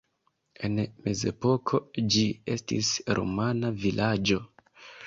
[0.69, 1.81] En mezepoko
[2.17, 2.25] ĝi
[2.57, 4.43] estis rumana vilaĝo.